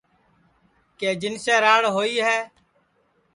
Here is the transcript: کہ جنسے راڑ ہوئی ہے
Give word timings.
کہ 0.99 1.09
جنسے 1.21 1.53
راڑ 1.65 1.83
ہوئی 1.95 2.15
ہے 2.27 2.39